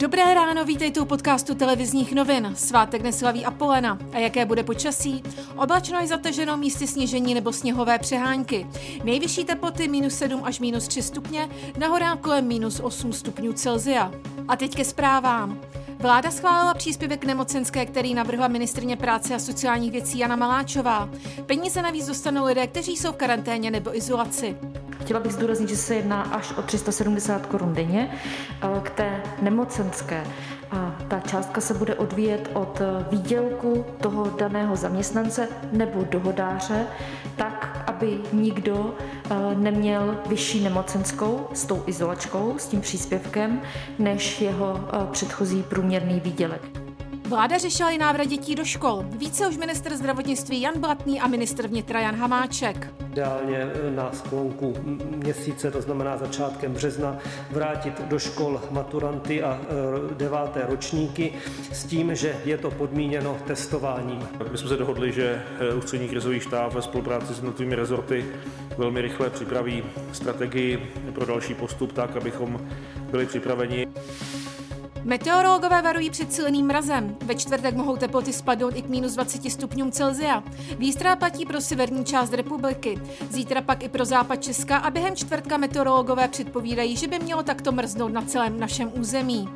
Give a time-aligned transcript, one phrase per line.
[0.00, 2.52] Dobré ráno, vítejte u podcastu televizních novin.
[2.56, 3.98] Svátek neslaví Apolena.
[4.12, 5.22] A jaké bude počasí?
[5.56, 8.66] Oblačno je zataženo místy sněžení nebo sněhové přehánky.
[9.04, 14.12] Nejvyšší teploty minus 7 až minus 3 stupně, na horách kolem minus 8 stupňů Celzia.
[14.48, 15.60] A teď ke zprávám.
[15.98, 21.08] Vláda schválila příspěvek nemocenské, který navrhla ministrně práce a sociálních věcí Jana Maláčová.
[21.46, 24.56] Peníze navíc dostanou lidé, kteří jsou v karanténě nebo izolaci.
[25.00, 28.20] Chtěla bych zdůraznit, že se jedná až o 370 korun denně
[28.82, 30.24] k té nemocenské.
[30.70, 36.86] A ta částka se bude odvíjet od výdělku toho daného zaměstnance nebo dohodáře,
[37.36, 38.94] tak, aby nikdo
[39.30, 43.62] eh, neměl vyšší nemocenskou s tou izolačkou, s tím příspěvkem,
[43.98, 44.80] než jeho
[45.12, 46.62] předchozí průměrný výdělek.
[47.30, 49.04] Vláda řešila i návrat dětí do škol.
[49.08, 52.99] Více už minister zdravotnictví Jan Blatný a minister vnitra Jan Hamáček.
[53.12, 54.74] Ideálně na sklonku
[55.16, 57.18] měsíce, to znamená začátkem března,
[57.50, 61.32] vrátit do škol maturanty a e, deváté ročníky
[61.72, 64.28] s tím, že je to podmíněno testováním.
[64.52, 68.24] My jsme se dohodli, že e, ústřední krizový štáb ve spolupráci s jednotlivými rezorty
[68.78, 69.82] velmi rychle připraví
[70.12, 72.60] strategii pro další postup tak, abychom
[73.10, 73.86] byli připraveni.
[75.04, 77.16] Meteorologové varují před silným mrazem.
[77.24, 80.42] Ve čtvrtek mohou teploty spadnout i k minus 20 stupňům Celzia.
[80.78, 82.98] Výstra platí pro severní část republiky.
[83.30, 87.72] Zítra pak i pro západ Česka a během čtvrtka meteorologové předpovídají, že by mělo takto
[87.72, 89.48] mrznout na celém našem území.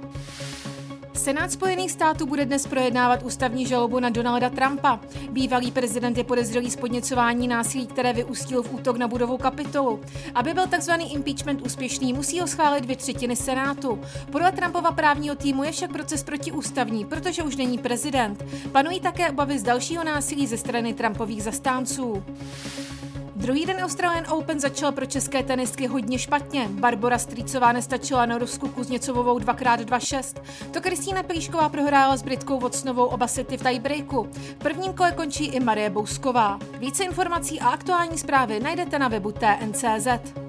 [1.14, 5.00] Senát Spojených států bude dnes projednávat ústavní žalobu na Donalda Trumpa.
[5.30, 10.00] Bývalý prezident je podezřelý z podněcování násilí, které vyústilo v útok na budovu kapitolu.
[10.34, 10.92] Aby byl tzv.
[11.12, 14.00] impeachment úspěšný, musí ho schválit dvě třetiny Senátu.
[14.32, 18.44] Podle Trumpova právního týmu je však proces protiústavní, protože už není prezident.
[18.72, 22.24] Panují také obavy z dalšího násilí ze strany Trumpových zastánců.
[23.36, 26.68] Druhý den Australian Open začal pro české tenistky hodně špatně.
[26.70, 30.42] Barbora Strýcová nestačila na Rusku Kuzněcovou 2x2-6.
[30.70, 34.28] To Kristýna Plíšková prohrála s Britkou Vocnovou oba sety v tiebreaku.
[34.32, 36.58] V prvním kole končí i Marie Bousková.
[36.78, 40.43] Více informací a aktuální zprávy najdete na webu TNCZ.